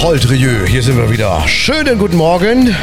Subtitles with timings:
[0.00, 1.42] Poltrieu, hier sind wir wieder.
[1.48, 2.74] Schönen guten Morgen.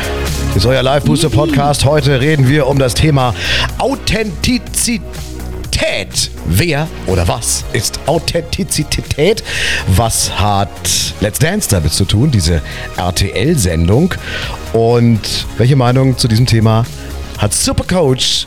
[0.50, 1.86] Das ist euer Live-Booster-Podcast.
[1.86, 3.34] Heute reden wir um das Thema
[3.78, 5.02] Authentizität.
[6.46, 9.46] Wer oder was ist Authentizität?
[9.88, 10.70] Was hat
[11.22, 12.62] Let's Dance damit zu tun, diese
[12.98, 14.14] RTL-Sendung?
[14.74, 16.86] Und welche Meinung zu diesem Thema
[17.38, 18.46] hat Supercoach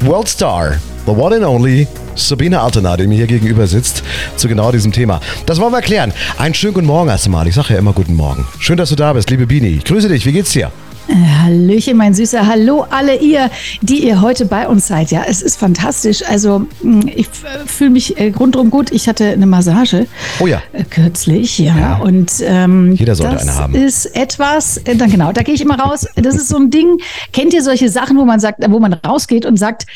[0.00, 4.02] Worldstar, the one and only Sabine Altena, die mir hier gegenüber sitzt,
[4.36, 5.20] zu genau diesem Thema.
[5.46, 6.12] Das wollen wir klären.
[6.38, 7.46] Einen schönen guten Morgen erst einmal.
[7.48, 8.46] Ich sage ja immer guten Morgen.
[8.58, 9.68] Schön, dass du da bist, liebe Bini.
[9.68, 10.26] Ich grüße dich.
[10.26, 10.70] Wie geht's dir?
[11.08, 12.46] Äh, Hallöchen, mein Süßer.
[12.46, 15.10] Hallo alle ihr, die ihr heute bei uns seid.
[15.10, 16.22] Ja, es ist fantastisch.
[16.28, 18.92] Also, mm, ich äh, fühle mich äh, rundum gut.
[18.92, 20.06] Ich hatte eine Massage.
[20.38, 20.62] Oh ja.
[20.90, 21.76] Kürzlich, ja.
[21.76, 21.96] Ja.
[21.96, 23.74] Und ähm, Jeder sollte das eine haben.
[23.74, 26.06] ist etwas, dann genau, da gehe ich immer raus.
[26.16, 26.98] Das ist so ein Ding.
[27.32, 29.86] Kennt ihr solche Sachen, wo man sagt, wo man rausgeht und sagt,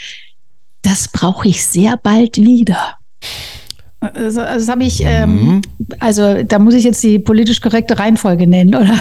[0.85, 2.99] das brauche ich sehr bald wieder.
[4.15, 5.07] Also, also das habe ich, Mhm.
[5.07, 5.63] ähm,
[6.01, 8.95] also da muss ich jetzt die politisch korrekte Reihenfolge nennen, oder?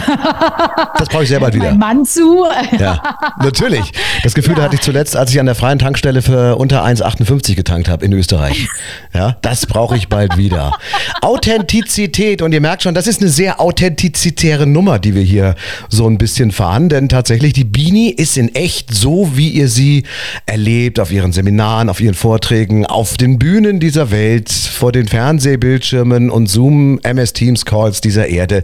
[0.98, 1.70] Das brauche ich sehr bald wieder.
[1.70, 2.44] Mein Mann zu.
[2.78, 3.02] Ja,
[3.42, 3.92] natürlich.
[4.22, 4.64] Das Gefühl Ja.
[4.64, 8.12] hatte ich zuletzt, als ich an der freien Tankstelle für unter 1,58 getankt habe in
[8.12, 8.68] Österreich.
[9.14, 10.72] Ja, das brauche ich bald wieder.
[11.20, 12.42] Authentizität.
[12.42, 15.54] Und ihr merkt schon, das ist eine sehr authentizitäre Nummer, die wir hier
[15.88, 16.88] so ein bisschen fahren.
[16.88, 20.04] Denn tatsächlich, die Bini ist in echt so, wie ihr sie
[20.46, 26.30] erlebt auf ihren Seminaren, auf ihren Vorträgen, auf den Bühnen dieser Welt, vor den Fernsehbildschirmen
[26.30, 28.62] und Zoom, MS Teams Calls dieser Erde.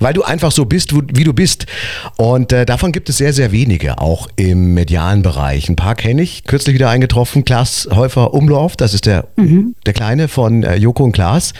[0.00, 1.66] Weil du einfach so bist, wie du bist.
[2.16, 5.68] Und äh, davon gibt es sehr, sehr wenige, auch im medialen Bereich.
[5.68, 7.44] Ein paar kenne ich, kürzlich wieder eingetroffen.
[7.44, 9.28] Klaas Häufer Umlauf, das ist der,
[9.86, 11.52] der Kleine von äh, Joko und Klaas,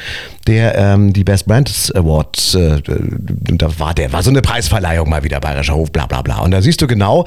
[0.47, 5.25] der ähm, die Best Brands Awards, äh, da war der, war so eine Preisverleihung mal
[5.25, 6.41] wieder, Bayerischer Hof, bla bla bla.
[6.41, 7.25] Und da siehst du genau,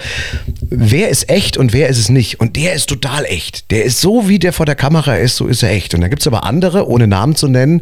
[0.70, 2.40] wer ist echt und wer ist es nicht.
[2.40, 3.72] Und der ist total echt.
[3.72, 5.94] Der ist so, wie der vor der Kamera ist, so ist er echt.
[5.94, 7.82] Und da gibt es aber andere, ohne Namen zu nennen,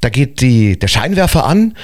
[0.00, 1.76] da geht die, der Scheinwerfer an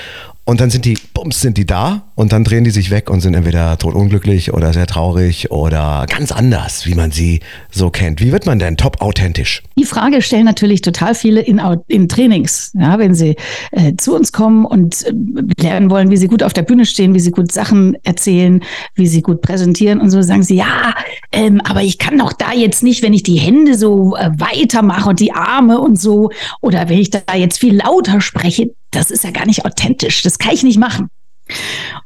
[0.49, 3.21] und dann sind die, bums, sind die da und dann drehen die sich weg und
[3.21, 7.41] sind entweder totunglücklich oder sehr traurig oder ganz anders, wie man sie
[7.73, 8.21] so kennt.
[8.21, 9.65] Wie wird man denn top authentisch?
[9.77, 13.35] Die Frage stellen natürlich total viele in, in Trainings, ja, wenn sie
[13.73, 15.13] äh, zu uns kommen und äh,
[15.61, 18.63] lernen wollen, wie sie gut auf der Bühne stehen, wie sie gut Sachen erzählen,
[18.95, 20.95] wie sie gut präsentieren und so sagen sie, ja,
[21.33, 25.11] ähm, aber ich kann doch da jetzt nicht, wenn ich die Hände so äh, weitermache
[25.11, 26.31] und die Arme und so,
[26.61, 30.39] oder wenn ich da jetzt viel lauter spreche, das ist ja gar nicht authentisch, das
[30.39, 31.09] kann ich nicht machen.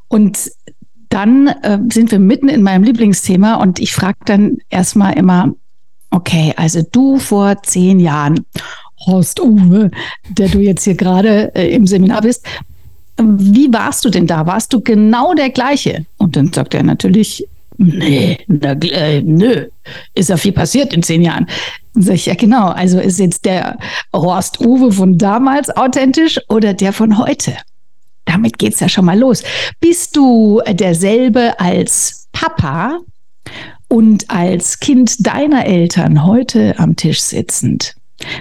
[0.07, 0.51] Und
[1.09, 5.53] dann äh, sind wir mitten in meinem Lieblingsthema und ich frage dann erstmal immer,
[6.09, 8.45] okay, also du vor zehn Jahren,
[9.05, 9.91] Horst Uwe,
[10.29, 12.45] der du jetzt hier gerade äh, im Seminar bist,
[13.17, 14.45] wie warst du denn da?
[14.45, 16.05] Warst du genau der gleiche?
[16.17, 19.67] Und dann sagt er natürlich, nee, na, äh, nö,
[20.13, 21.47] ist ja viel passiert in zehn Jahren.
[21.93, 23.77] Sag ja genau, also ist jetzt der
[24.13, 27.57] Horst Uwe von damals authentisch oder der von heute?
[28.25, 29.43] Damit geht's ja schon mal los.
[29.79, 32.99] Bist du derselbe als Papa
[33.89, 37.95] und als Kind deiner Eltern heute am Tisch sitzend?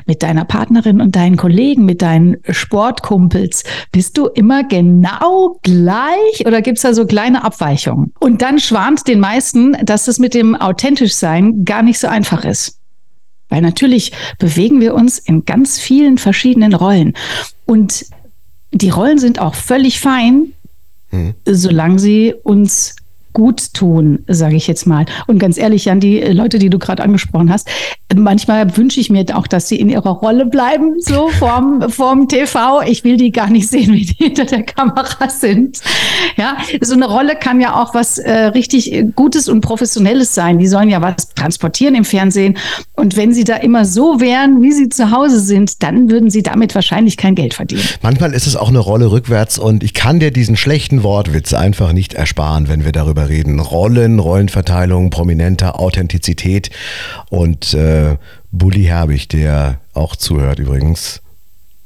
[0.05, 6.61] Mit deiner Partnerin und deinen Kollegen, mit deinen Sportkumpels, bist du immer genau gleich oder
[6.61, 8.13] gibt's da so kleine Abweichungen?
[8.21, 12.45] Und dann schwant den meisten, dass es mit dem authentisch sein gar nicht so einfach
[12.45, 12.80] ist.
[13.51, 17.15] Weil natürlich bewegen wir uns in ganz vielen verschiedenen Rollen.
[17.67, 18.07] Und
[18.73, 20.53] die Rollen sind auch völlig fein,
[21.45, 22.97] solange sie uns
[23.33, 25.07] gut tun, sage ich jetzt mal.
[25.27, 27.69] Und ganz ehrlich, Jan, die Leute, die du gerade angesprochen hast,
[28.15, 32.83] manchmal wünsche ich mir auch, dass sie in ihrer Rolle bleiben, so vorm, vorm TV.
[32.83, 35.81] Ich will die gar nicht sehen, wie die hinter der Kamera sind.
[36.37, 40.59] Ja, so eine Rolle kann ja auch was äh, richtig Gutes und Professionelles sein.
[40.59, 42.57] Die sollen ja was transportieren im Fernsehen.
[42.95, 46.43] Und wenn sie da immer so wären, wie sie zu Hause sind, dann würden sie
[46.43, 47.83] damit wahrscheinlich kein Geld verdienen.
[48.03, 51.93] Manchmal ist es auch eine Rolle rückwärts und ich kann dir diesen schlechten Wortwitz einfach
[51.93, 53.61] nicht ersparen, wenn wir darüber reden.
[53.61, 56.71] Rollen, Rollenverteilung, prominenter Authentizität
[57.29, 58.17] und äh,
[58.51, 61.21] Bully Herbig, der auch zuhört übrigens.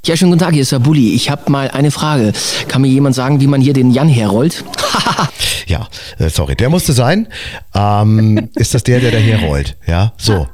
[0.06, 1.14] Ja, schönen guten Tag, hier ist der Bulli.
[1.14, 2.34] Ich habe mal eine Frage.
[2.68, 4.64] Kann mir jemand sagen, wie man hier den Jan herrollt?
[5.66, 5.88] Ja,
[6.18, 7.26] äh, sorry, der musste sein.
[7.74, 9.78] Ähm, ist das der, der daher rollt?
[9.86, 10.46] Ja, so.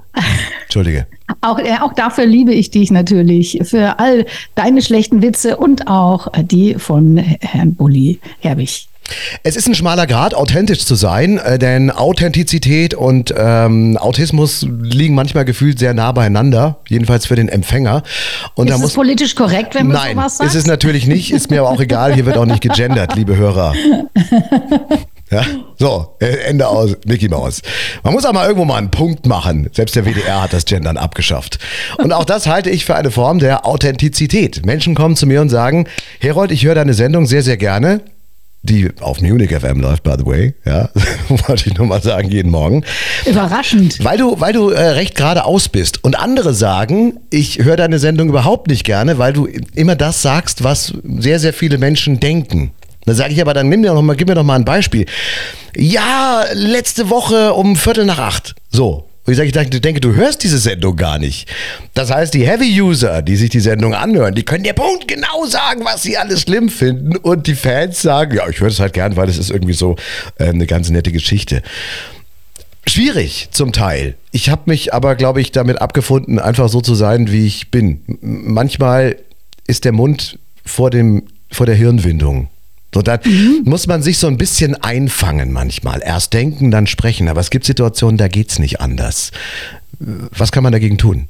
[0.62, 1.06] Entschuldige.
[1.40, 3.58] Auch, äh, auch dafür liebe ich dich natürlich.
[3.62, 8.89] Für all deine schlechten Witze und auch äh, die von Herrn Bulli Herbig.
[9.42, 15.14] Es ist ein schmaler Grad, authentisch zu sein, äh, denn Authentizität und ähm, Autismus liegen
[15.14, 18.02] manchmal gefühlt sehr nah beieinander, jedenfalls für den Empfänger.
[18.54, 20.50] Und Ist da es muss politisch korrekt, wenn man Nein, sowas sagt?
[20.50, 23.36] ist es natürlich nicht, ist mir aber auch egal, hier wird auch nicht gegendert, liebe
[23.36, 23.74] Hörer.
[25.30, 25.44] Ja?
[25.78, 27.62] So, äh, Ende aus, Mickey Mouse.
[28.02, 29.70] Man muss auch mal irgendwo mal einen Punkt machen.
[29.72, 31.58] Selbst der WDR hat das Gendern abgeschafft.
[31.98, 34.66] Und auch das halte ich für eine Form der Authentizität.
[34.66, 35.86] Menschen kommen zu mir und sagen,
[36.18, 38.00] Herold, ich höre deine Sendung sehr, sehr gerne
[38.62, 40.90] die auf Munich FM läuft, by the way, ja,
[41.28, 42.84] wollte ich nur mal sagen, jeden Morgen.
[43.24, 44.04] Überraschend.
[44.04, 46.04] Weil du, weil du äh, recht geradeaus bist.
[46.04, 50.62] Und andere sagen, ich höre deine Sendung überhaupt nicht gerne, weil du immer das sagst,
[50.62, 52.72] was sehr, sehr viele Menschen denken.
[53.06, 55.06] Da sage ich aber, dann nimm mir noch mal, gib mir doch mal ein Beispiel.
[55.74, 58.54] Ja, letzte Woche um Viertel nach acht.
[58.70, 61.48] So, und ich sage, ich denke, denke, du hörst diese Sendung gar nicht.
[61.94, 65.84] Das heißt, die Heavy-User, die sich die Sendung anhören, die können dir Punkt genau sagen,
[65.84, 67.16] was sie alles schlimm finden.
[67.16, 69.94] Und die Fans sagen, ja, ich höre das halt gern, weil es ist irgendwie so
[70.38, 71.62] äh, eine ganz nette Geschichte.
[72.88, 74.16] Schwierig zum Teil.
[74.32, 78.00] Ich habe mich aber, glaube ich, damit abgefunden, einfach so zu sein, wie ich bin.
[78.20, 79.14] Manchmal
[79.68, 81.22] ist der Mund vor, dem,
[81.52, 82.48] vor der Hirnwindung.
[82.92, 83.62] So, da mhm.
[83.64, 86.02] muss man sich so ein bisschen einfangen manchmal.
[86.04, 87.28] Erst denken, dann sprechen.
[87.28, 89.30] Aber es gibt Situationen, da geht es nicht anders.
[89.98, 91.28] Was kann man dagegen tun?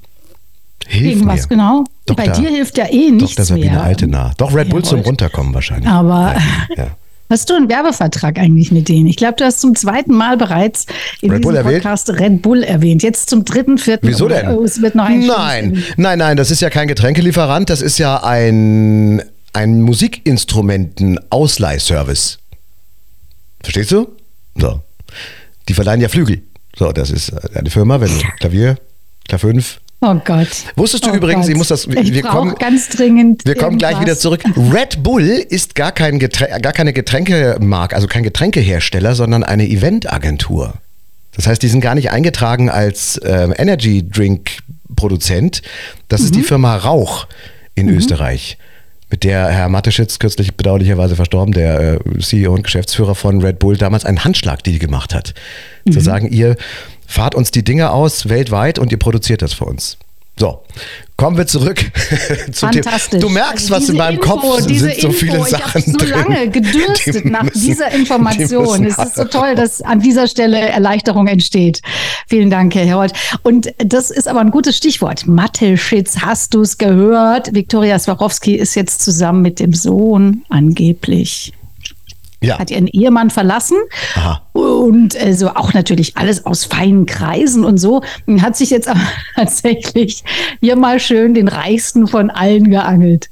[0.86, 1.32] Hilf Gegen mir.
[1.34, 1.84] was genau?
[2.06, 2.24] Dr.
[2.24, 3.44] Bei dir hilft ja eh nichts Dr.
[3.44, 3.82] Sabine mehr.
[3.82, 4.32] Altenahr.
[4.38, 5.88] Doch, Red Bull zum Runterkommen wahrscheinlich.
[5.88, 6.34] Aber
[6.76, 6.86] ja.
[7.30, 9.06] Hast du einen Werbevertrag eigentlich mit denen?
[9.06, 10.86] Ich glaube, du hast zum zweiten Mal bereits
[11.20, 12.22] in Red diesem Podcast erwähnt?
[12.22, 13.04] Red Bull erwähnt.
[13.04, 14.08] Jetzt zum dritten, vierten.
[14.08, 14.48] Wieso denn?
[14.48, 17.70] Oh, es wird noch ein nein, nein, nein, das ist ja kein Getränkelieferant.
[17.70, 19.22] Das ist ja ein
[19.52, 22.38] ein Musikinstrumenten-Ausleihservice.
[23.62, 24.08] Verstehst du?
[24.56, 24.80] So.
[25.68, 26.40] Die verleihen ja Flügel.
[26.76, 28.78] So, das ist eine Firma, wenn Klavier,
[29.28, 29.80] Klavier 5.
[30.02, 30.48] Oh Gott.
[30.76, 31.50] Wusstest du oh übrigens, Gott.
[31.50, 33.44] ich muss das, ich wir kommen ganz dringend.
[33.44, 34.42] Wir kommen gleich wieder zurück.
[34.72, 40.72] Red Bull ist gar, kein Getränk, gar keine Getränkemarke, also kein Getränkehersteller, sondern eine Eventagentur.
[41.32, 44.60] Das heißt, die sind gar nicht eingetragen als äh, Energy Drink
[44.96, 45.60] Produzent.
[46.08, 46.26] Das mhm.
[46.26, 46.44] ist die mhm.
[46.44, 47.26] Firma Rauch
[47.74, 47.98] in mhm.
[47.98, 48.56] Österreich
[49.10, 53.76] mit der Herr Mateschitz, kürzlich bedauerlicherweise verstorben, der äh, CEO und Geschäftsführer von Red Bull,
[53.76, 55.34] damals einen Handschlag-Deal gemacht hat.
[55.84, 55.92] Mhm.
[55.92, 56.56] Zu sagen, ihr
[57.06, 59.98] fahrt uns die Dinge aus weltweit und ihr produziert das für uns.
[60.40, 60.62] So,
[61.18, 61.78] kommen wir zurück
[62.50, 63.20] zu Fantastisch.
[63.20, 65.98] Du merkst, also was in meinem Info, Kopf sind so Info, viele Sachen ich so
[65.98, 66.08] drin.
[66.08, 68.86] lange gedürstet nach müssen, dieser Information.
[68.86, 71.82] Es ist so toll, dass an dieser Stelle Erleichterung entsteht.
[72.26, 73.12] Vielen Dank, Herr Herold.
[73.42, 75.26] Und das ist aber ein gutes Stichwort.
[75.26, 77.52] Mathe-Schitz, hast du es gehört?
[77.52, 81.52] Viktoria Swarovski ist jetzt zusammen mit dem Sohn angeblich
[82.42, 82.58] ja.
[82.58, 83.78] hat ihren Ehemann verlassen
[84.14, 84.42] Aha.
[84.52, 89.00] und also auch natürlich alles aus feinen Kreisen und so und hat sich jetzt aber
[89.36, 90.24] tatsächlich
[90.60, 93.28] hier mal schön den reichsten von allen geangelt.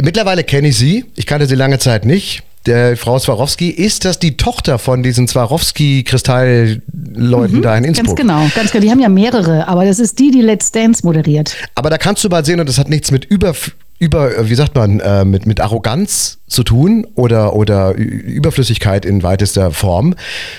[0.00, 1.04] Mittlerweile kenne ich sie.
[1.16, 2.42] Ich kannte sie lange Zeit nicht.
[2.66, 8.16] Der Frau Swarovski, ist das die Tochter von diesen Swarovski-Kristallleuten mhm, da in Innsbruck?
[8.16, 8.84] Ganz genau, ganz genau.
[8.84, 11.56] Die haben ja mehrere, aber das ist die, die Let's Dance moderiert.
[11.74, 13.54] Aber da kannst du mal sehen, und das hat nichts mit über
[14.00, 19.22] über, äh, wie sagt man, äh, mit, mit Arroganz zu tun oder, oder Überflüssigkeit in
[19.22, 20.16] weitester Form,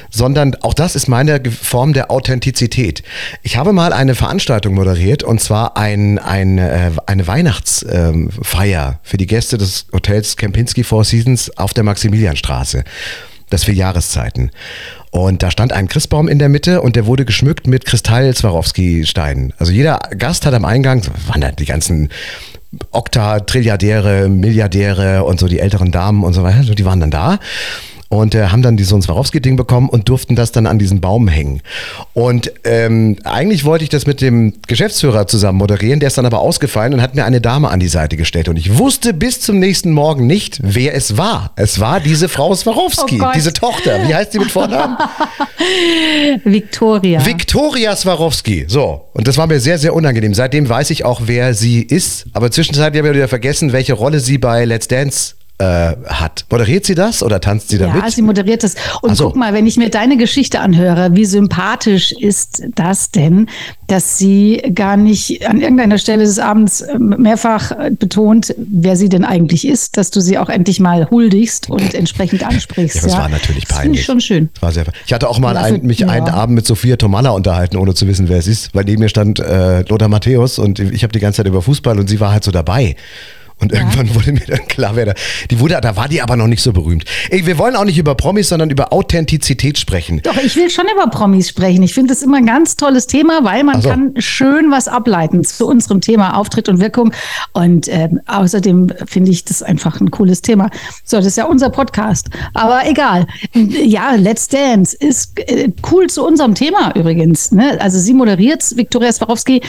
[0.10, 3.04] sondern auch das ist meine Form der Authentizität.
[3.42, 9.28] Ich habe mal eine Veranstaltung moderiert und zwar ein, ein, äh, eine Weihnachtsfeier für die
[9.28, 12.84] Gäste des Hotels Kempinski Four Seasons auf der Maximilianstraße.
[13.50, 14.52] Das für Jahreszeiten.
[15.10, 19.52] Und da stand ein Christbaum in der Mitte und der wurde geschmückt mit Kristall-Swarovski-Steinen.
[19.58, 22.08] Also jeder Gast hat am Eingang, waren da die ganzen
[22.92, 27.40] Okta-Trilliardäre, Milliardäre und so die älteren Damen und so weiter, die waren dann da
[28.12, 31.00] und äh, haben dann die so ein Swarovski-Ding bekommen und durften das dann an diesen
[31.00, 31.62] Baum hängen.
[32.14, 36.40] Und ähm, eigentlich wollte ich das mit dem Geschäftsführer zusammen moderieren, der ist dann aber
[36.40, 38.50] ausgefallen und hat mir eine Dame an die Seite gestellt.
[38.50, 41.54] Und ich wusste bis zum nächsten Morgen nicht, wer es war.
[41.56, 44.06] Es war diese Frau Swarovski, oh diese Tochter.
[44.06, 44.98] Wie heißt sie mit Vornamen?
[46.44, 47.26] Victoria.
[47.26, 48.66] Victoria Swarovski.
[48.68, 49.06] So.
[49.14, 50.34] Und das war mir sehr, sehr unangenehm.
[50.34, 52.26] Seitdem weiß ich auch, wer sie ist.
[52.34, 56.46] Aber zwischenzeitlich habe ich wieder vergessen, welche Rolle sie bei Let's Dance äh, hat.
[56.50, 58.04] Moderiert sie das oder tanzt sie damit?
[58.04, 58.76] Ja, sie moderiert das.
[59.02, 59.28] Und so.
[59.28, 63.48] guck mal, wenn ich mir deine Geschichte anhöre, wie sympathisch ist das denn,
[63.86, 69.10] dass sie gar nicht an irgendeiner Stelle des Abends äh, mehrfach äh, betont, wer sie
[69.10, 72.96] denn eigentlich ist, dass du sie auch endlich mal huldigst und entsprechend ansprichst.
[72.96, 73.20] Ja, das ja.
[73.20, 74.02] war natürlich das peinlich.
[74.02, 74.50] Das schon schön.
[74.54, 76.08] Das war sehr, ich hatte auch mal dafür, ein, mich ja.
[76.08, 79.10] einen Abend mit Sophia Tomalla unterhalten, ohne zu wissen, wer es ist, weil neben mir
[79.10, 82.32] stand äh, Lothar Matthäus und ich habe die ganze Zeit über Fußball und sie war
[82.32, 82.96] halt so dabei.
[83.62, 84.16] Und irgendwann ja.
[84.16, 85.14] wurde mir dann klar, wer da.
[85.50, 87.06] Die wurde, da war die aber noch nicht so berühmt.
[87.30, 90.22] Ey, wir wollen auch nicht über Promis, sondern über Authentizität sprechen.
[90.24, 91.84] Doch, ich will schon über Promis sprechen.
[91.84, 93.90] Ich finde das immer ein ganz tolles Thema, weil man so.
[93.90, 97.14] kann schön was ableiten zu unserem Thema Auftritt und Wirkung.
[97.54, 100.70] Und äh, außerdem finde ich das einfach ein cooles Thema.
[101.04, 102.30] So, das ist ja unser Podcast.
[102.54, 103.28] Aber egal.
[103.54, 107.52] Ja, Let's Dance ist äh, cool zu unserem Thema übrigens.
[107.52, 107.80] Ne?
[107.80, 109.62] Also sie moderiert Viktoria Swarovski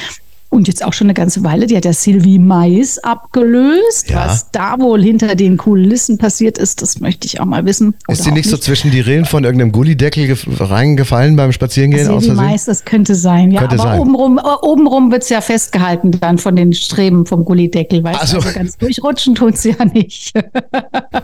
[0.53, 1.67] und jetzt auch schon eine ganze Weile.
[1.67, 4.11] Die hat ja Sylvie Mais abgelöst.
[4.11, 4.27] Ja.
[4.27, 7.95] Was da wohl hinter den Kulissen passiert ist, das möchte ich auch mal wissen.
[7.95, 11.53] Ist Oder sie auch nicht so zwischen die Rillen von irgendeinem Gullideckel gef- reingefallen beim
[11.53, 12.31] Spazierengehen Sylvie?
[12.37, 13.51] Mais, das könnte sein.
[13.51, 14.01] Ja, Könnte aber sein.
[14.01, 18.05] obenrum, äh, obenrum wird es ja festgehalten dann von den Streben vom Gullideckel.
[18.05, 18.39] Weißt Ach so.
[18.39, 20.33] du, also ganz durchrutschen tut sie ja nicht.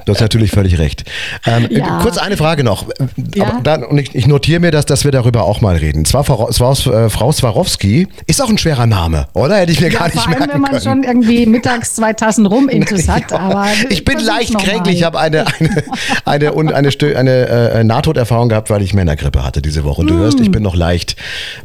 [0.05, 1.05] Du hast natürlich völlig recht.
[1.45, 1.99] Ähm, Ja.
[2.03, 2.87] Kurz eine Frage noch.
[3.35, 3.61] Ja.
[3.63, 6.05] Dann, und ich, ich notiere mir das, dass wir darüber auch mal reden.
[6.07, 9.57] Zwar Frau, äh, Frau Swarovski ist auch ein schwerer Name, oder?
[9.57, 10.83] Hätte ich mir gar Ja, nicht vor allem, merken wenn man können.
[10.83, 13.33] schon irgendwie mittags zwei Tassen rum intus hat.
[13.33, 14.97] Aber ich bin leicht kränklich.
[14.97, 15.85] Ich habe eine, eine,
[16.25, 20.01] eine, und eine, Stö- eine äh, Nahtoderfahrung gehabt, weil ich Männergrippe hatte diese Woche.
[20.03, 21.17] Und du hörst, ich bin noch leicht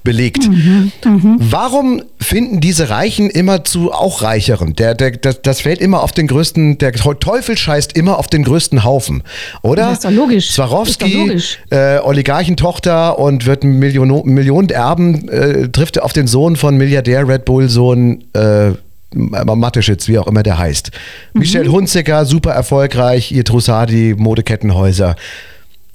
[0.03, 0.47] belegt.
[0.49, 0.91] Mhm,
[1.39, 4.75] Warum finden diese Reichen immer zu auch Reicheren?
[4.75, 8.43] Der, der, das, das fällt immer auf den größten, der Teufel scheißt immer auf den
[8.43, 9.23] größten Haufen,
[9.61, 9.83] oder?
[9.87, 10.51] Das ist doch logisch.
[10.51, 11.59] Swarovski, doch logisch.
[11.69, 17.42] äh, Oligarchentochter und wird Millionen, Millionen Erben, äh, trifft auf den Sohn von Milliardär Red
[17.45, 18.71] Bull-Sohn äh,
[19.13, 20.91] Mateschitz, wie auch immer der heißt.
[21.33, 21.39] Mhm.
[21.39, 25.15] Michelle Hunziker, super erfolgreich, ihr Trussardi, Modekettenhäuser.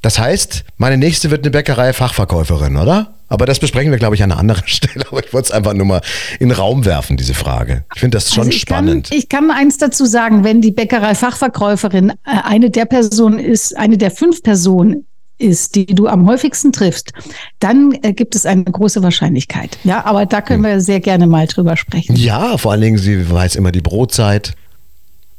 [0.03, 3.15] Das heißt, meine nächste wird eine Bäckerei-Fachverkäuferin, oder?
[3.27, 5.05] Aber das besprechen wir, glaube ich, an einer anderen Stelle.
[5.11, 6.01] Aber ich wollte es einfach nur mal
[6.39, 7.85] in den Raum werfen, diese Frage.
[7.95, 9.11] Ich finde das schon Also ich spannend.
[9.11, 13.99] Kann, ich kann eins dazu sagen, wenn die Bäckerei-Fachverkäuferin äh, eine der Personen ist, eine
[13.99, 15.08] der fünf Personen
[15.39, 17.13] ist, die du am häufigsten triffst,
[17.61, 19.79] dann äh, gibt es eine große Wahrscheinlichkeit.
[19.85, 22.17] Ja, aber da können wir sehr gerne mal drüber sprechen.
[22.17, 24.55] Ja, vor allen Dingen, sie weiß immer die Brotzeit.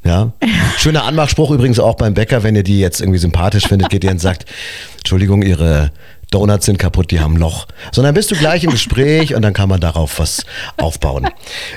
[0.03, 0.31] Ja.
[0.77, 4.11] Schöner Anmachspruch übrigens auch beim Bäcker, wenn ihr die jetzt irgendwie sympathisch findet, geht ihr
[4.11, 4.45] und sagt,
[4.97, 5.91] Entschuldigung, ihre
[6.31, 7.65] Donuts sind kaputt, die haben Loch.
[7.91, 10.45] Sondern bist du gleich im Gespräch und dann kann man darauf was
[10.77, 11.27] aufbauen.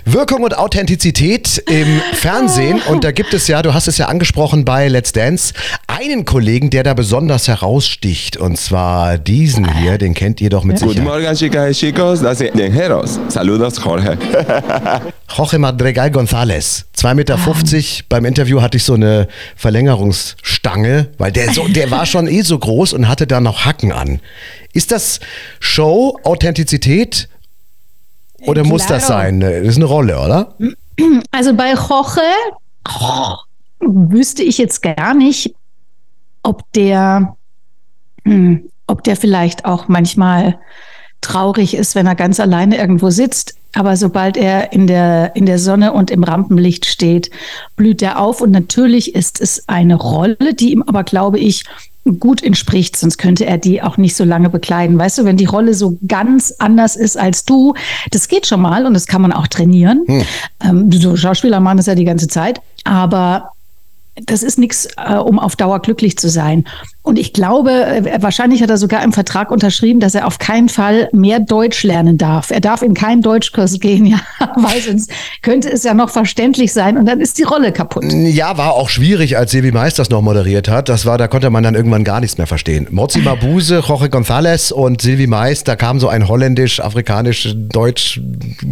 [0.04, 2.80] Wirkung und Authentizität im Fernsehen.
[2.88, 5.54] Und da gibt es ja, du hast es ja angesprochen bei Let's Dance,
[5.86, 8.36] einen Kollegen, der da besonders heraussticht.
[8.36, 11.02] Und zwar diesen hier, den kennt ihr doch mit Sicherheit.
[11.02, 12.20] morning, chicas y chicos.
[12.20, 13.18] Das sind Heros.
[13.28, 14.18] Saludos, Jorge.
[15.36, 17.38] Jorge Madrigal González, 2,50 Meter.
[18.10, 22.58] Beim Interview hatte ich so eine Verlängerungsstange, weil der, so, der war schon eh so
[22.58, 24.20] groß und hatte da noch Hacken an.
[24.72, 25.20] Ist das
[25.60, 27.28] Show, Authentizität
[28.46, 29.40] oder muss das sein?
[29.40, 30.54] Das ist eine Rolle, oder?
[31.30, 32.20] Also bei Jorge
[33.80, 35.54] wüsste ich jetzt gar nicht,
[36.42, 37.34] ob der,
[38.24, 40.58] hm, ob der vielleicht auch manchmal
[41.20, 43.56] traurig ist, wenn er ganz alleine irgendwo sitzt.
[43.74, 47.30] Aber sobald er in der, in der Sonne und im Rampenlicht steht,
[47.74, 48.42] blüht er auf.
[48.42, 51.64] Und natürlich ist es eine Rolle, die ihm aber, glaube ich,
[52.18, 54.98] gut entspricht, sonst könnte er die auch nicht so lange bekleiden.
[54.98, 57.74] Weißt du, wenn die Rolle so ganz anders ist als du,
[58.10, 60.04] das geht schon mal und das kann man auch trainieren.
[60.62, 63.52] Ähm, so Schauspieler machen das ja die ganze Zeit, aber
[64.14, 66.64] das ist nichts, äh, um auf Dauer glücklich zu sein.
[67.04, 70.68] Und ich glaube, äh, wahrscheinlich hat er sogar im Vertrag unterschrieben, dass er auf keinen
[70.68, 72.50] Fall mehr Deutsch lernen darf.
[72.50, 74.20] Er darf in keinen Deutschkurs gehen, ja,
[74.56, 78.04] weil sonst könnte es ja noch verständlich sein und dann ist die Rolle kaputt.
[78.12, 80.88] Ja, war auch schwierig, als Sebi Mais das noch moderiert hat.
[80.88, 82.86] Das war, da konnte man dann irgendwann gar nichts mehr verstehen.
[82.90, 88.20] Mozi Mabuse, Jorge González und Silvi Mais, da kam so ein holländisch, afrikanisch, deutsch,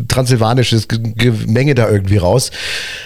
[0.06, 2.50] transsilvanisches Gemenge da irgendwie raus.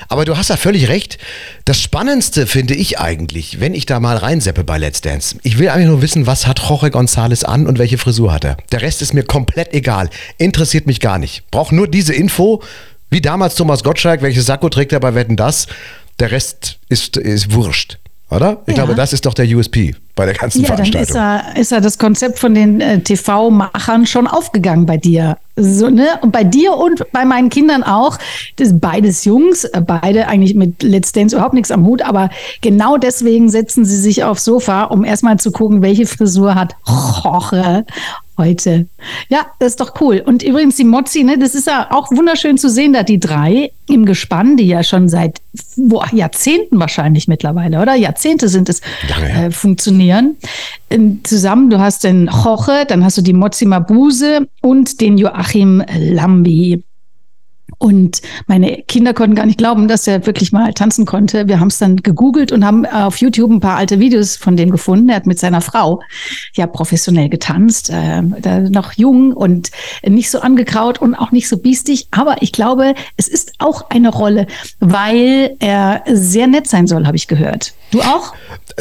[0.09, 1.19] Aber du hast da völlig recht.
[1.65, 5.37] Das Spannendste finde ich eigentlich, wenn ich da mal reinseppe bei Let's Dance.
[5.43, 8.57] Ich will eigentlich nur wissen, was hat Jorge González an und welche Frisur hat er.
[8.73, 10.11] Der Rest ist mir komplett egal.
[10.39, 11.43] Interessiert mich gar nicht.
[11.51, 12.63] Brauch nur diese Info.
[13.11, 15.67] Wie damals Thomas Gottschalk, welches Sakko trägt er bei Wetten das?
[16.19, 17.99] Der Rest ist, ist wurscht,
[18.31, 18.63] oder?
[18.67, 18.85] Ich Ja.
[18.85, 21.55] glaube, das ist doch der USP bei der ganzen Ja, dann ist Veranstaltung.
[21.55, 25.39] er, ist er das Konzept von den äh, TV-Machern schon aufgegangen bei dir.
[25.57, 26.07] So, ne?
[26.21, 28.19] Und bei dir und bei meinen Kindern auch.
[28.57, 32.31] Das beides Jungs, äh, beide eigentlich mit Let's Dance überhaupt nichts am Hut, aber
[32.61, 37.85] genau deswegen setzen sie sich aufs Sofa, um erstmal zu gucken, welche Frisur hat Jorge
[38.37, 38.87] heute.
[39.29, 40.23] Ja, das ist doch cool.
[40.25, 43.71] Und übrigens die Mozzi, ne, das ist ja auch wunderschön zu sehen, da die drei
[43.89, 45.41] im Gespann, die ja schon seit
[45.77, 47.95] wo, Jahrzehnten wahrscheinlich mittlerweile, oder?
[47.95, 49.45] Jahrzehnte sind es, ja.
[49.47, 50.04] äh, funktionieren.
[50.91, 55.83] Ähm, Zusammen, du hast den Jorge, dann hast du die Mozzi Mabuse und den Joachim
[55.99, 56.85] Lambi.
[57.79, 61.49] Und meine Kinder konnten gar nicht glauben, dass er wirklich mal tanzen konnte.
[61.49, 64.71] Wir haben es dann gegoogelt und haben auf YouTube ein paar alte Videos von dem
[64.71, 65.09] gefunden.
[65.09, 66.01] Er hat mit seiner Frau
[66.55, 69.71] ja professionell getanzt, äh, noch jung und
[70.07, 72.07] nicht so angekraut und auch nicht so biestig.
[72.11, 74.47] Aber ich glaube, es ist auch eine Rolle,
[74.81, 77.75] weil er sehr nett sein soll, habe ich gehört.
[77.91, 78.35] Du auch?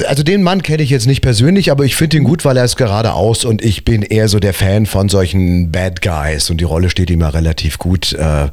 [0.08, 2.66] Also den Mann kenne ich jetzt nicht persönlich, aber ich finde ihn gut, weil er
[2.66, 6.64] ist geradeaus und ich bin eher so der Fan von solchen Bad Guys und die
[6.64, 8.48] Rolle steht ihm ja relativ gut, äh,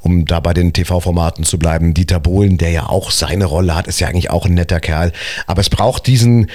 [0.00, 1.94] um da bei den TV-Formaten zu bleiben.
[1.94, 5.12] Dieter Bohlen, der ja auch seine Rolle hat, ist ja eigentlich auch ein netter Kerl,
[5.46, 6.50] aber es braucht diesen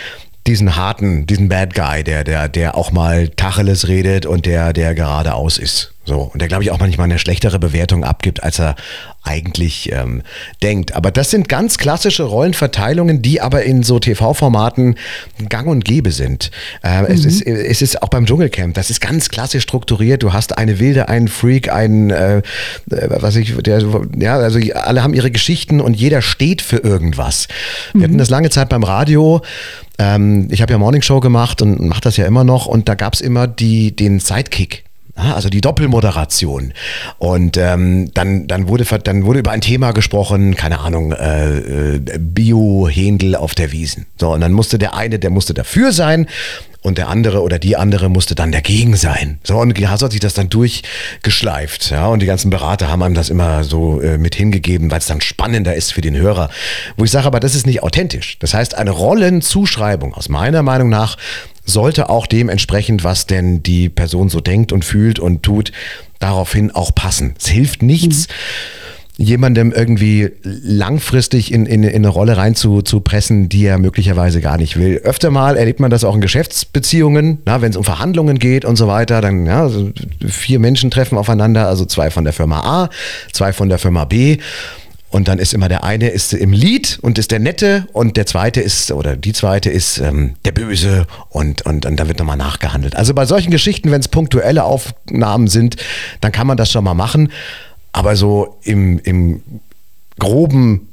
[0.50, 4.96] diesen harten, diesen Bad Guy, der, der, der auch mal Tacheles redet und der, der
[4.96, 5.94] geradeaus ist.
[6.06, 6.32] So.
[6.34, 8.75] Und der, glaube ich, auch manchmal eine schlechtere Bewertung abgibt, als er
[9.22, 10.24] eigentlich ähm,
[10.63, 10.96] denkt.
[10.96, 14.96] Aber das sind ganz klassische Rollenverteilungen, die aber in so TV-Formaten
[15.50, 16.50] gang und gäbe sind.
[16.84, 17.08] Äh, mhm.
[17.10, 20.24] es, ist, es ist auch beim Dschungelcamp, das ist ganz klassisch strukturiert.
[20.24, 22.41] Du hast eine Wilde, einen Freak, einen, äh, äh
[22.89, 23.84] was ich, der,
[24.18, 27.48] ja, also alle haben ihre Geschichten und jeder steht für irgendwas.
[27.94, 28.20] Wir hatten mhm.
[28.20, 29.44] das lange Zeit beim Radio
[30.00, 32.65] ähm, ich habe ja Morningshow gemacht und mache das ja immer noch.
[32.65, 34.86] Und da gab es immer die, den Sidekick
[35.20, 36.74] also die Doppelmoderation.
[37.18, 42.00] Und ähm, dann, dann, wurde, dann wurde über ein Thema gesprochen, keine Ahnung, äh, äh,
[42.20, 44.06] Bio-Händel auf der Wiesen.
[44.20, 46.28] So, und dann musste der eine, der musste dafür sein
[46.82, 49.40] und der andere oder die andere musste dann dagegen sein.
[49.44, 51.92] So, und so hat sich das dann durchgeschleift.
[51.92, 55.08] Ja, und die ganzen Berater haben einem das immer so äh, mit hingegeben, weil es
[55.08, 56.50] dann spannender ist für den Hörer.
[56.96, 58.38] Wo ich sage, aber das ist nicht authentisch.
[58.40, 61.18] Das heißt, eine Rollenzuschreibung aus meiner Meinung nach
[61.70, 65.72] sollte auch dem entsprechend, was denn die Person so denkt und fühlt und tut,
[66.20, 67.36] daraufhin auch passen.
[67.40, 68.28] Es hilft nichts.
[68.28, 68.34] Mhm
[69.20, 75.02] jemandem irgendwie langfristig in, in, in eine Rolle reinzupressen, die er möglicherweise gar nicht will.
[75.04, 78.88] Öfter mal erlebt man das auch in Geschäftsbeziehungen, wenn es um Verhandlungen geht und so
[78.88, 79.20] weiter.
[79.20, 79.70] Dann ja,
[80.26, 82.90] vier Menschen treffen aufeinander, also zwei von der Firma A,
[83.34, 84.38] zwei von der Firma B.
[85.10, 88.25] Und dann ist immer der eine ist im Lied und ist der Nette und der
[88.28, 92.38] zweite ist, oder die zweite ist ähm, der Böse und, und, und dann wird nochmal
[92.38, 92.96] nachgehandelt.
[92.96, 95.78] Also bei solchen Geschichten, wenn es punktuelle Aufnahmen sind,
[96.22, 97.32] dann kann man das schon mal machen.
[97.92, 99.42] Aber so im, im
[100.20, 100.89] groben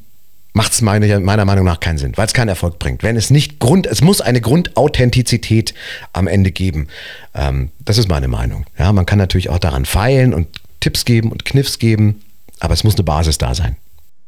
[0.54, 3.02] macht es meine, meiner Meinung nach keinen Sinn, weil es keinen Erfolg bringt.
[3.02, 5.74] Wenn es nicht Grund, es muss eine Grundauthentizität
[6.14, 6.88] am Ende geben.
[7.34, 8.64] Ähm, das ist meine Meinung.
[8.78, 10.48] Ja, man kann natürlich auch daran feilen und
[10.80, 12.22] Tipps geben und Kniffs geben,
[12.60, 13.76] aber es muss eine Basis da sein.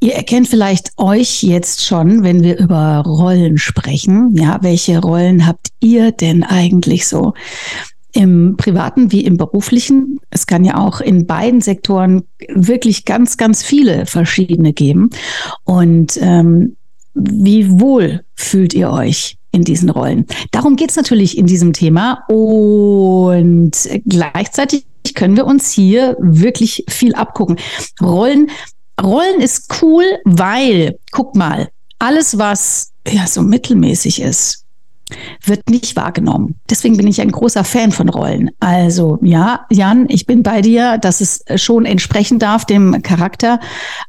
[0.00, 4.32] Ihr erkennt vielleicht euch jetzt schon, wenn wir über Rollen sprechen.
[4.36, 7.34] Ja, welche Rollen habt ihr denn eigentlich so?
[8.12, 10.20] Im privaten wie im beruflichen.
[10.30, 15.10] Es kann ja auch in beiden Sektoren wirklich ganz, ganz viele verschiedene geben.
[15.64, 16.76] Und ähm,
[17.14, 20.26] wie wohl fühlt ihr euch in diesen Rollen?
[20.52, 22.24] Darum geht es natürlich in diesem Thema.
[22.28, 23.72] Und
[24.06, 27.56] gleichzeitig können wir uns hier wirklich viel abgucken.
[28.00, 28.48] Rollen
[29.02, 34.64] Rollen ist cool, weil, guck mal, alles, was ja so mittelmäßig ist,
[35.44, 36.56] wird nicht wahrgenommen.
[36.68, 38.50] Deswegen bin ich ein großer Fan von Rollen.
[38.60, 43.60] Also ja, Jan, ich bin bei dir, dass es schon entsprechen darf dem Charakter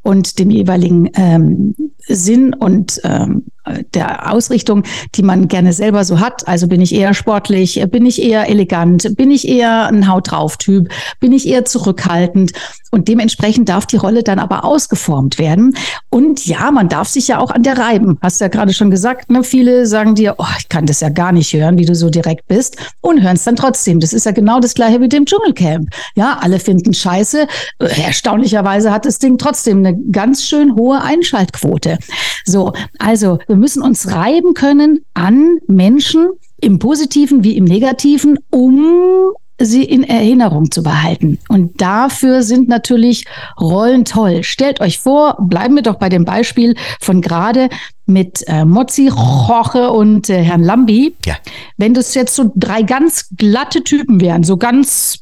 [0.01, 1.75] und dem jeweiligen ähm,
[2.07, 3.45] Sinn und ähm,
[3.93, 4.83] der Ausrichtung,
[5.15, 6.47] die man gerne selber so hat.
[6.47, 10.57] Also bin ich eher sportlich, bin ich eher elegant, bin ich eher ein Haut drauf
[10.57, 12.53] Typ, bin ich eher zurückhaltend
[12.91, 15.75] und dementsprechend darf die Rolle dann aber ausgeformt werden.
[16.09, 18.17] Und ja, man darf sich ja auch an der reiben.
[18.21, 19.43] Hast du ja gerade schon gesagt, ne?
[19.43, 22.47] viele sagen dir, oh, ich kann das ja gar nicht hören, wie du so direkt
[22.47, 23.99] bist und hören es dann trotzdem.
[23.99, 25.89] Das ist ja genau das gleiche mit dem Dschungelcamp.
[26.15, 27.47] Ja, alle finden scheiße.
[27.79, 31.99] Erstaunlicherweise hat das Ding trotzdem eine ganz schön hohe Einschaltquote.
[32.45, 36.29] So, also wir müssen uns reiben können an Menschen
[36.61, 41.37] im Positiven wie im Negativen, um sie in Erinnerung zu behalten.
[41.49, 43.25] Und dafür sind natürlich
[43.59, 44.43] Rollen toll.
[44.43, 47.69] Stellt euch vor, bleiben wir doch bei dem Beispiel von gerade
[48.05, 51.15] mit äh, Mozzi, Roche und äh, Herrn Lambi.
[51.25, 51.35] Ja.
[51.77, 55.19] Wenn das jetzt so drei ganz glatte Typen wären, so ganz,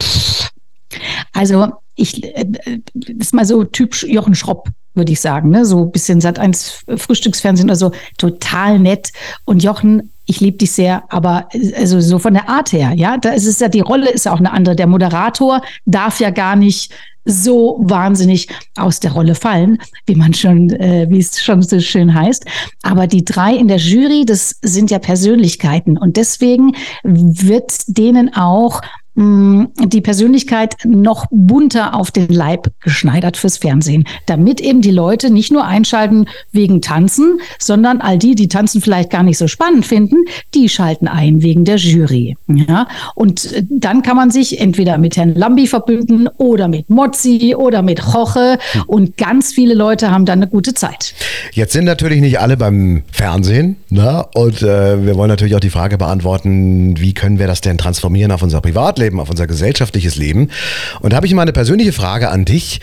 [0.00, 0.50] pff,
[1.32, 2.46] also ich, äh,
[2.94, 5.50] das ist mal so Typ Jochen Schropp würde ich sagen.
[5.50, 5.64] Ne?
[5.64, 7.92] So ein bisschen Sat 1 Frühstücksfernsehen oder so.
[8.18, 9.12] Total nett.
[9.44, 13.30] Und Jochen, ich liebe dich sehr, aber also so von der Art her, ja, da
[13.30, 14.76] ist es ja, die Rolle ist ja auch eine andere.
[14.76, 16.92] Der Moderator darf ja gar nicht
[17.24, 22.14] so wahnsinnig aus der Rolle fallen, wie man schon, äh, wie es schon so schön
[22.14, 22.46] heißt.
[22.82, 28.80] Aber die drei in der Jury, das sind ja Persönlichkeiten und deswegen wird denen auch
[29.16, 35.52] die Persönlichkeit noch bunter auf den Leib geschneidert fürs Fernsehen, damit eben die Leute nicht
[35.52, 40.16] nur einschalten wegen Tanzen, sondern all die, die Tanzen vielleicht gar nicht so spannend finden,
[40.54, 42.36] die schalten ein wegen der Jury.
[42.48, 42.86] Ja?
[43.14, 47.82] Und äh, dann kann man sich entweder mit Herrn Lambi verbünden oder mit Mozzi oder
[47.82, 51.14] mit Roche und ganz viele Leute haben dann eine gute Zeit.
[51.52, 54.24] Jetzt sind natürlich nicht alle beim Fernsehen ne?
[54.34, 58.30] und äh, wir wollen natürlich auch die Frage beantworten, wie können wir das denn transformieren
[58.30, 58.99] auf unser Privatleben?
[59.00, 60.50] Privatleben, auf unser gesellschaftliches Leben.
[61.00, 62.80] Und da habe ich mal eine persönliche Frage an dich,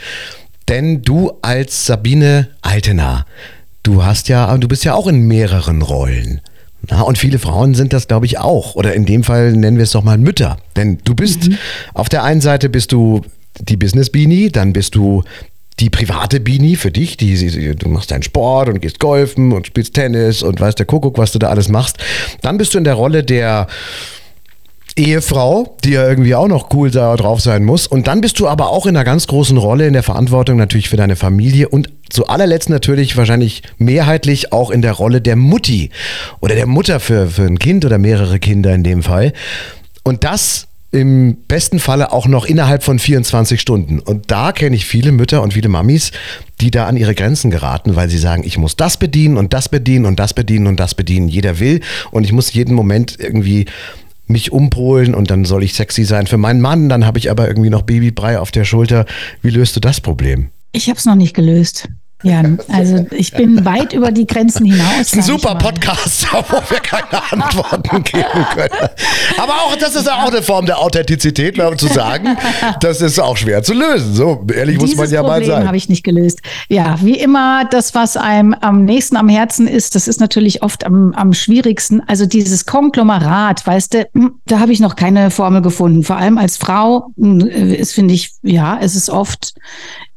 [0.68, 3.24] denn du als Sabine Altener,
[3.82, 6.40] du hast ja, du bist ja auch in mehreren Rollen.
[6.88, 8.74] Na, und viele Frauen sind das, glaube ich, auch.
[8.74, 10.58] Oder in dem Fall nennen wir es doch mal Mütter.
[10.76, 11.58] Denn du bist, mhm.
[11.94, 13.22] auf der einen Seite bist du
[13.60, 15.24] die Business Beanie, dann bist du
[15.80, 19.66] die private Bini für dich, die, die, du machst deinen Sport und gehst golfen und
[19.66, 21.98] spielst Tennis und weißt der Kuckuck, was du da alles machst.
[22.42, 23.68] Dann bist du in der Rolle der
[24.98, 27.86] Ehefrau, die ja irgendwie auch noch cool da drauf sein muss.
[27.86, 30.88] Und dann bist du aber auch in einer ganz großen Rolle in der Verantwortung natürlich
[30.88, 35.90] für deine Familie und zu allerletzt natürlich wahrscheinlich mehrheitlich auch in der Rolle der Mutti
[36.40, 39.32] oder der Mutter für, für ein Kind oder mehrere Kinder in dem Fall.
[40.02, 43.98] Und das im besten Falle auch noch innerhalb von 24 Stunden.
[43.98, 46.12] Und da kenne ich viele Mütter und viele Mamis,
[46.62, 49.68] die da an ihre Grenzen geraten, weil sie sagen, ich muss das bedienen und das
[49.68, 51.28] bedienen und das bedienen und das bedienen.
[51.28, 51.80] Jeder will
[52.10, 53.66] und ich muss jeden Moment irgendwie
[54.30, 57.48] mich umpolen und dann soll ich sexy sein für meinen Mann, dann habe ich aber
[57.48, 59.06] irgendwie noch Babybrei auf der Schulter.
[59.42, 60.50] Wie löst du das Problem?
[60.72, 61.88] Ich habe es noch nicht gelöst.
[62.24, 64.98] Ja, also ich bin weit über die Grenzen hinaus.
[64.98, 68.88] Das ist ein super Podcast, wo wir keine Antworten geben können.
[69.38, 72.36] Aber auch, das ist auch eine Form der Authentizität, zu sagen,
[72.80, 74.14] das ist auch schwer zu lösen.
[74.14, 75.66] So ehrlich Dieses muss man ja Problem mal sein.
[75.66, 76.40] habe ich nicht gelöst.
[76.68, 80.84] Ja, wie immer, das, was einem am nächsten am Herzen ist, das ist natürlich oft
[80.84, 82.02] am, am schwierigsten.
[82.06, 86.04] Also dieses Konglomerat, weißt du, hm, da habe ich noch keine Formel gefunden.
[86.04, 89.54] Vor allem als Frau hm, ist, finde ich, ja, es ist oft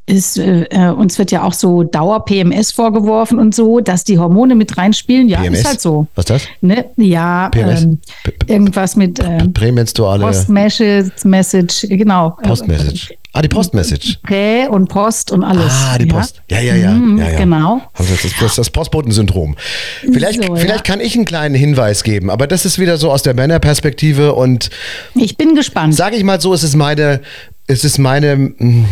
[0.06, 4.56] ist, äh, äh, uns wird ja auch so Dauer-PMS vorgeworfen und so, dass die Hormone
[4.56, 5.30] mit reinspielen.
[5.30, 5.60] Ja, PMS?
[5.60, 6.08] ist halt so.
[6.16, 6.42] Was ist das?
[6.62, 6.86] Ne?
[6.98, 8.00] Ja, ähm,
[8.48, 10.26] irgendwas mit äh, Prämenstruale.
[10.26, 12.38] Post-Message, genau.
[12.44, 13.14] Post-Message.
[13.34, 14.20] Ah, die Post-Message.
[14.24, 15.72] Prä und Post und alles.
[15.72, 16.42] Ah, die Post.
[16.50, 16.92] Ja, ja, ja.
[16.92, 17.38] Mhm, ja, ja.
[17.38, 17.82] Genau.
[17.94, 19.56] Also das ist das Postbotensyndrom.
[20.02, 20.94] Vielleicht, so, vielleicht ja.
[20.94, 24.70] kann ich einen kleinen Hinweis geben, aber das ist wieder so aus der Männerperspektive und.
[25.16, 25.96] Ich bin gespannt.
[25.96, 27.22] Sage ich mal so, es ist meine,
[27.68, 28.86] es ist meine hm,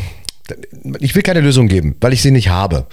[1.00, 2.86] ich will keine Lösung geben, weil ich sie nicht habe.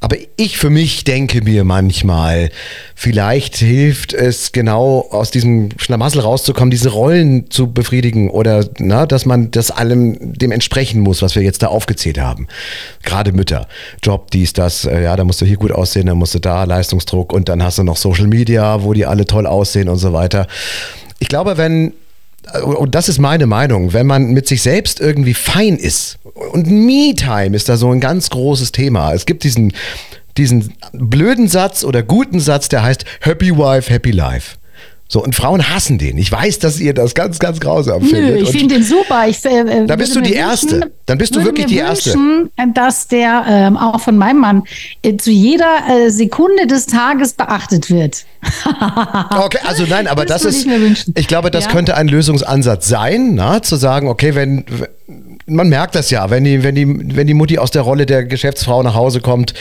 [0.00, 2.50] Aber ich für mich denke mir manchmal,
[2.94, 9.26] vielleicht hilft es genau aus diesem Schlamassel rauszukommen, diese Rollen zu befriedigen oder na, dass
[9.26, 12.48] man das allem dem entsprechen muss, was wir jetzt da aufgezählt haben.
[13.02, 13.68] Gerade Mütter,
[14.02, 16.64] Job, dies, das, äh, ja, da musst du hier gut aussehen, dann musst du da
[16.64, 20.12] Leistungsdruck und dann hast du noch Social Media, wo die alle toll aussehen und so
[20.12, 20.46] weiter.
[21.18, 21.92] Ich glaube, wenn
[22.64, 26.18] und das ist meine Meinung, wenn man mit sich selbst irgendwie fein ist,
[26.52, 29.12] und Me-Time ist da so ein ganz großes Thema.
[29.12, 29.72] Es gibt diesen,
[30.36, 34.56] diesen blöden Satz oder guten Satz, der heißt Happy Wife, Happy Life.
[35.06, 36.16] So, und Frauen hassen den.
[36.16, 38.42] Ich weiß, dass ihr das ganz, ganz grausam Nö, findet.
[38.42, 39.28] Ich finde den super.
[39.28, 40.92] Ich, äh, da bist du die wünschen, Erste.
[41.06, 42.14] Dann bist du wirklich die Erste.
[42.14, 44.62] Wünschen, dass der ähm, auch von meinem Mann
[45.02, 48.24] äh, zu jeder äh, Sekunde des Tages beachtet wird.
[49.30, 51.70] okay, also nein, aber das, das ist, ich, ich, glaube, das ja?
[51.70, 54.64] könnte ein Lösungsansatz sein, na, zu sagen, okay, wenn
[55.46, 58.24] man merkt das ja, wenn die, wenn, die, wenn die Mutti aus der Rolle der
[58.24, 59.54] Geschäftsfrau nach Hause kommt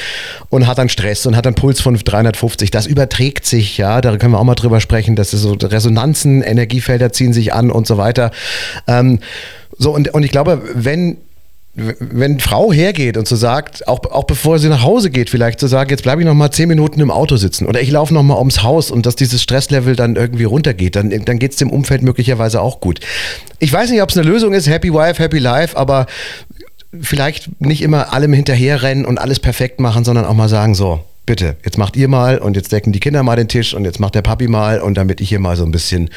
[0.50, 4.16] und hat dann Stress und hat einen Puls von 350, das überträgt sich, ja, da
[4.18, 7.88] können wir auch mal drüber sprechen, dass es so Resonanzen, Energiefelder ziehen sich an und
[7.88, 8.32] so weiter.
[8.88, 9.20] Ähm,
[9.78, 11.18] so, und, und ich glaube, wenn
[11.76, 15.66] wenn Frau hergeht und so sagt, auch, auch bevor sie nach Hause geht, vielleicht zu
[15.68, 18.14] so sagen, jetzt bleibe ich noch mal zehn Minuten im Auto sitzen oder ich laufe
[18.14, 21.58] noch mal ums Haus und dass dieses Stresslevel dann irgendwie runtergeht, dann, dann geht es
[21.58, 23.00] dem Umfeld möglicherweise auch gut.
[23.58, 26.06] Ich weiß nicht, ob es eine Lösung ist, Happy Wife, Happy Life, aber
[27.02, 31.58] vielleicht nicht immer allem hinterherrennen und alles perfekt machen, sondern auch mal sagen, so, bitte,
[31.64, 34.16] jetzt macht ihr mal und jetzt decken die Kinder mal den Tisch und jetzt macht
[34.16, 36.10] der Papi mal und damit ich hier mal so ein bisschen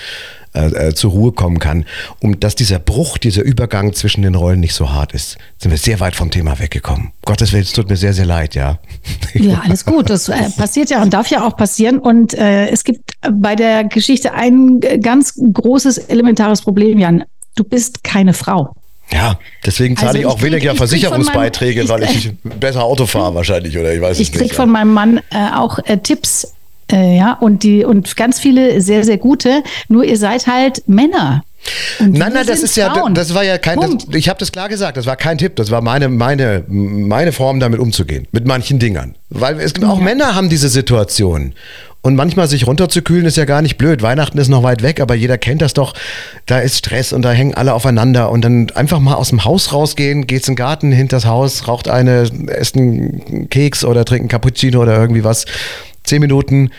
[0.57, 1.85] äh, äh, zur Ruhe kommen kann,
[2.21, 5.79] um dass dieser Bruch, dieser Übergang zwischen den Rollen nicht so hart ist, sind wir
[5.79, 7.13] sehr weit vom Thema weggekommen.
[7.27, 8.79] Gottes Willen, es tut mir sehr, sehr leid, ja.
[9.35, 10.09] Ja, alles gut.
[10.09, 11.99] Das äh, passiert ja und darf ja auch passieren.
[11.99, 17.25] Und äh, es gibt bei der Geschichte ein ganz großes, elementares Problem, Jan.
[17.55, 18.75] Du bist keine Frau.
[19.13, 22.85] Ja, deswegen zahle also ich auch krieg, weniger ich Versicherungsbeiträge, meinem, ich, weil ich besser
[22.85, 24.43] Auto fahre wahrscheinlich oder ich weiß ich es nicht.
[24.43, 26.55] Ich kriege von meinem Mann äh, auch äh, Tipps,
[26.91, 29.63] äh, ja, und die und ganz viele sehr, sehr gute.
[29.89, 31.45] Nur ihr seid halt Männer.
[31.99, 32.95] Nein, nein, das ist Frauen.
[32.95, 35.57] ja, das war ja kein, das, ich habe das klar gesagt, das war kein Tipp,
[35.57, 39.17] das war meine, meine, meine Form, damit umzugehen, mit manchen Dingern.
[39.31, 40.05] Weil es gibt auch ja.
[40.05, 41.55] Männer haben diese Situation.
[42.07, 44.01] Und manchmal sich runterzukühlen ist ja gar nicht blöd.
[44.01, 45.93] Weihnachten ist noch weit weg, aber jeder kennt das doch.
[46.47, 48.31] Da ist Stress und da hängen alle aufeinander.
[48.31, 51.67] Und dann einfach mal aus dem Haus rausgehen, geht's in den Garten, hinter das Haus,
[51.67, 55.47] raucht eine, esst einen Keks oder trinkt einen Cappuccino oder irgendwie was
[56.05, 56.71] zehn Minuten,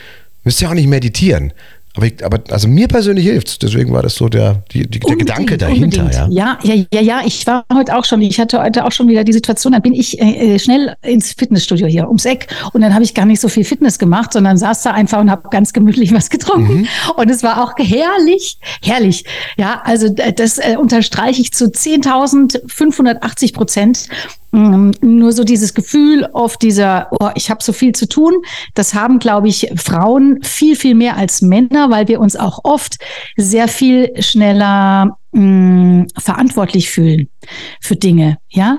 [0.44, 1.52] müsst ihr auch nicht meditieren.
[1.98, 3.58] Aber, ich, aber also mir persönlich hilft es.
[3.58, 6.08] Deswegen war das so der, die, die, der Gedanke dahinter.
[6.12, 6.28] Ja.
[6.30, 6.58] ja.
[6.62, 9.32] ja, ja, ja, Ich war heute auch schon, ich hatte heute auch schon wieder die
[9.32, 13.02] Situation, dann bin ich äh, äh schnell ins Fitnessstudio hier ums Eck und dann habe
[13.02, 16.14] ich gar nicht so viel Fitness gemacht, sondern saß da einfach und habe ganz gemütlich
[16.14, 16.82] was getrunken.
[16.82, 16.88] Mhm.
[17.16, 19.24] Und es war auch herrlich, herrlich.
[19.56, 24.06] Ja, also das äh, unterstreiche ich zu 10.580 Prozent.
[24.50, 28.32] Mm, nur so dieses Gefühl auf dieser, oh, ich habe so viel zu tun,
[28.74, 32.96] das haben, glaube ich, Frauen viel, viel mehr als Männer, weil wir uns auch oft
[33.36, 37.28] sehr viel schneller mh, mm, verantwortlich fühlen
[37.80, 38.78] für Dinge, ja.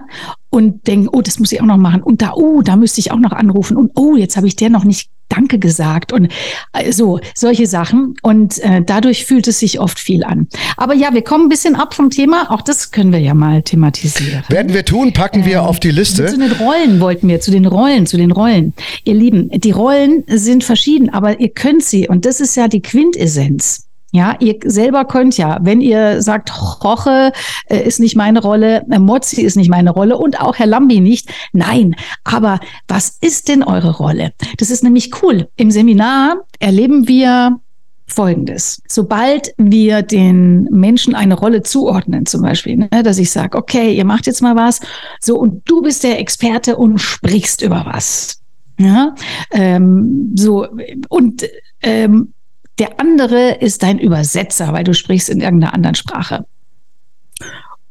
[0.50, 3.12] Und denken, oh, das muss ich auch noch machen und da, oh, da müsste ich
[3.12, 6.30] auch noch anrufen und oh, jetzt habe ich der noch nicht Danke gesagt und
[6.74, 10.48] äh, so solche Sachen und äh, dadurch fühlt es sich oft viel an.
[10.76, 12.50] Aber ja, wir kommen ein bisschen ab vom Thema.
[12.50, 14.44] Auch das können wir ja mal thematisieren.
[14.50, 16.26] Werden wir tun, packen wir ähm, auf die Liste.
[16.26, 18.74] Zu den Rollen wollten wir, zu den Rollen, zu den Rollen.
[19.04, 22.82] Ihr Lieben, die Rollen sind verschieden, aber ihr könnt sie und das ist ja die
[22.82, 23.89] Quintessenz.
[24.12, 26.52] Ja, ihr selber könnt ja, wenn ihr sagt,
[26.84, 27.32] Roche
[27.66, 31.00] äh, ist nicht meine Rolle, äh, Mozzi ist nicht meine Rolle und auch Herr Lambi
[31.00, 31.30] nicht.
[31.54, 34.34] Nein, aber was ist denn eure Rolle?
[34.58, 35.48] Das ist nämlich cool.
[35.58, 37.60] Im Seminar erleben wir
[38.08, 38.82] Folgendes.
[38.88, 44.06] Sobald wir den Menschen eine Rolle zuordnen, zum Beispiel, ne, dass ich sage, okay, ihr
[44.06, 44.80] macht jetzt mal was,
[45.22, 48.42] so und du bist der Experte und sprichst über was.
[48.80, 49.14] Ja,
[49.52, 50.66] ähm, so
[51.10, 51.46] und
[51.82, 52.34] ähm,
[52.80, 56.46] der andere ist dein Übersetzer, weil du sprichst in irgendeiner anderen Sprache.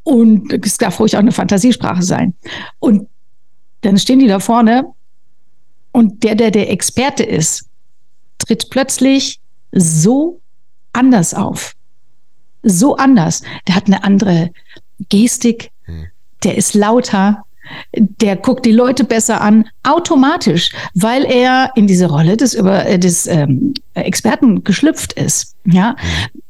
[0.03, 2.35] Und es darf ruhig auch eine Fantasiesprache sein.
[2.79, 3.09] Und
[3.83, 4.87] dann stehen die da vorne
[5.93, 7.69] und der, der der Experte ist,
[8.39, 9.41] tritt plötzlich
[9.73, 10.41] so
[10.93, 11.75] anders auf.
[12.63, 13.43] So anders.
[13.67, 14.51] Der hat eine andere
[15.11, 16.07] Gestik, hm.
[16.43, 17.45] der ist lauter,
[17.95, 22.99] der guckt die Leute besser an, automatisch, weil er in diese Rolle des, über, äh,
[22.99, 25.57] des ähm, Experten geschlüpft ist.
[25.65, 25.97] Ja.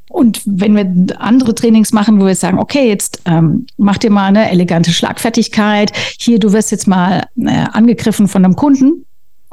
[0.08, 4.26] Und wenn wir andere Trainings machen, wo wir sagen, okay, jetzt ähm, mach dir mal
[4.26, 5.92] eine elegante Schlagfertigkeit.
[6.18, 9.04] Hier, du wirst jetzt mal äh, angegriffen von einem Kunden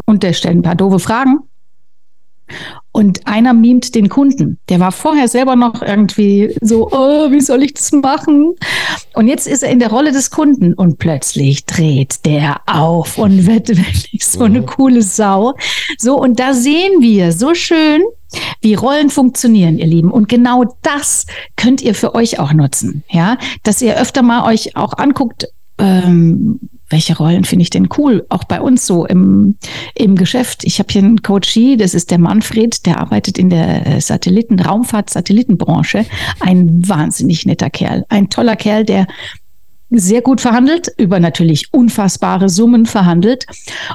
[0.06, 1.40] und der stellt ein paar doofe Fragen.
[2.92, 4.58] Und einer mimt den Kunden.
[4.70, 8.56] Der war vorher selber noch irgendwie so, oh, wie soll ich das machen?
[9.14, 13.48] Und jetzt ist er in der Rolle des Kunden und plötzlich dreht der auf und
[13.48, 15.56] wird wirklich so eine coole Sau.
[15.98, 18.02] So, und da sehen wir so schön,
[18.62, 20.12] wie Rollen funktionieren, ihr Lieben.
[20.12, 21.26] Und genau das
[21.58, 23.04] könnt ihr für euch auch nutzen.
[23.10, 26.60] Ja, dass ihr öfter mal euch auch anguckt, ähm,
[26.96, 28.26] welche Rollen finde ich denn cool?
[28.30, 29.58] Auch bei uns so im,
[29.96, 30.64] im Geschäft.
[30.64, 34.58] Ich habe hier einen Coachie, das ist der Manfred, der arbeitet in der äh, Satelliten,
[34.58, 36.06] Raumfahrt, Satellitenbranche.
[36.40, 38.06] Ein wahnsinnig netter Kerl.
[38.08, 39.08] Ein toller Kerl, der
[39.90, 43.46] sehr gut verhandelt, über natürlich unfassbare Summen verhandelt.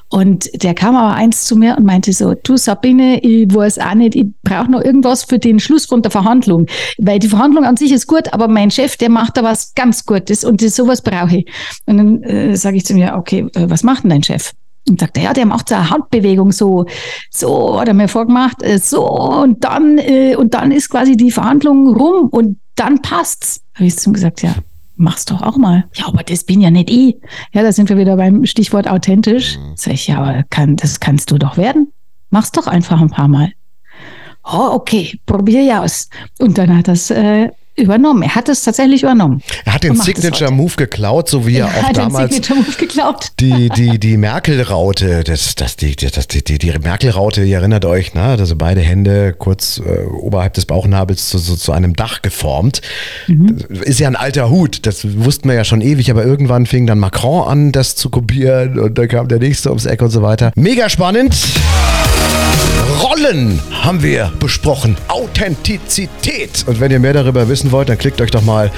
[0.08, 3.94] Und der kam aber eins zu mir und meinte so, du Sabine, ich weiß auch
[3.94, 6.66] nicht, ich brauche noch irgendwas für den Schluss von der Verhandlung.
[6.98, 10.06] Weil die Verhandlung an sich ist gut, aber mein Chef, der macht da was ganz
[10.06, 11.46] Gutes und das, sowas brauche ich.
[11.86, 14.52] Und dann äh, sage ich zu mir, okay, äh, was macht denn dein Chef?
[14.88, 16.86] Und sagt er, ja, der macht so eine Handbewegung, so,
[17.30, 21.30] so, hat er mir vorgemacht, äh, so, und dann, äh, und dann ist quasi die
[21.30, 23.60] Verhandlung rum und dann passt's.
[23.74, 24.54] Habe ich zu ihm gesagt, ja,
[25.00, 25.84] mach's doch auch mal.
[25.94, 27.16] Ja, aber das bin ja nicht ich.
[27.52, 29.58] Ja, da sind wir wieder beim Stichwort authentisch.
[29.58, 29.72] Mhm.
[29.74, 31.92] Sag ich, ja, aber kann, das kannst du doch werden.
[32.30, 33.52] Mach's doch einfach ein paar Mal.
[34.44, 36.08] Oh, okay, probier ja aus.
[36.38, 38.22] Und dann hat das äh, übernommen.
[38.22, 39.42] Er hat es tatsächlich übernommen.
[39.64, 42.40] Er hat den Signature Move geklaut, so wie er, er auch damals
[43.40, 48.14] die die die Merkel-Raute, das das die das die die, die Merkel-Raute, ihr erinnert euch,
[48.14, 52.82] ne, also beide Hände kurz äh, oberhalb des Bauchnabels zu, so, zu einem Dach geformt.
[53.26, 53.58] Mhm.
[53.82, 56.98] Ist ja ein alter Hut, das wussten wir ja schon ewig, aber irgendwann fing dann
[56.98, 60.52] Macron an, das zu kopieren und dann kam der nächste ums Eck und so weiter.
[60.56, 61.36] Mega spannend.
[63.02, 64.96] Rollen haben wir besprochen.
[65.08, 66.64] Authentizität.
[66.66, 68.70] Und wenn ihr mehr darüber wissen wollt, dann klickt euch doch mal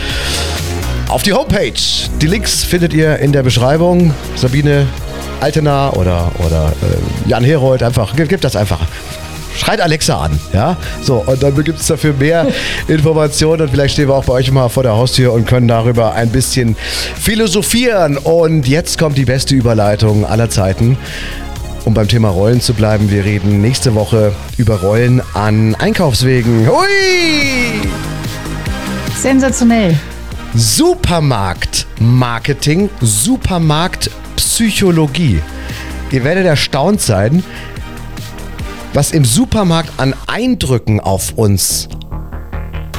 [1.09, 1.73] auf die Homepage.
[2.21, 4.15] Die Links findet ihr in der Beschreibung.
[4.37, 4.87] Sabine
[5.41, 8.81] Altena oder, oder äh, Jan Herold, einfach, gebt das einfach.
[9.57, 10.77] Schreit Alexa an, ja?
[11.03, 12.47] So, und dann gibt es dafür mehr
[12.89, 16.13] Informationen und vielleicht stehen wir auch bei euch mal vor der Haustür und können darüber
[16.15, 16.77] ein bisschen
[17.21, 18.17] philosophieren.
[18.17, 20.97] Und jetzt kommt die beste Überleitung aller Zeiten.
[21.85, 26.69] Um beim Thema Rollen zu bleiben, wir reden nächste Woche über Rollen an Einkaufswegen.
[26.69, 27.81] Hui!
[29.17, 29.99] Sensationell.
[30.55, 35.41] Supermarkt-Marketing, Supermarkt-Psychologie.
[36.13, 37.43] Ihr werdet erstaunt sein,
[38.95, 41.89] was im Supermarkt an Eindrücken auf uns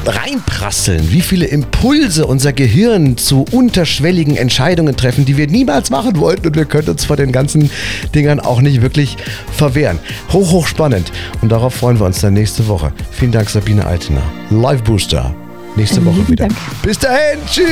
[0.06, 6.46] reinprasseln, wie viele Impulse unser Gehirn zu unterschwelligen Entscheidungen treffen, die wir niemals machen wollten
[6.46, 7.70] und wir können uns vor den ganzen
[8.14, 9.16] Dingern auch nicht wirklich
[9.52, 9.98] verwehren.
[10.32, 12.92] Hoch, hoch spannend und darauf freuen wir uns dann nächste Woche.
[13.10, 14.22] Vielen Dank Sabine Altener.
[14.50, 15.34] Live Booster.
[15.76, 16.48] Nächste Woche wieder.
[16.48, 16.56] Dank.
[16.82, 17.38] Bis dahin.
[17.46, 17.64] Tschüss.